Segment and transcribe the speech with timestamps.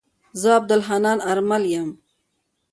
[0.39, 1.89] زه عبدالحنان آرمل يم.